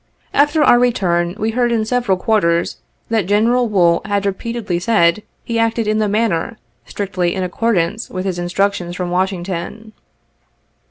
After 0.33 0.63
our 0.63 0.79
return, 0.79 1.35
we 1.37 1.51
heard 1.51 1.71
in 1.71 1.85
several 1.85 2.17
quarters, 2.17 2.77
that 3.09 3.27
General 3.27 3.67
Wool 3.69 4.01
had 4.05 4.25
repeatedly 4.25 4.79
said 4.79 5.21
he 5.43 5.59
acted 5.59 5.85
in 5.87 5.99
the 5.99 6.09
matter, 6.09 6.57
strictly 6.87 7.35
in 7.35 7.43
accordance 7.43 8.09
with 8.09 8.25
his 8.25 8.39
instruc 8.39 8.73
tions 8.73 8.95
from 8.95 9.11
Washington. 9.11 9.93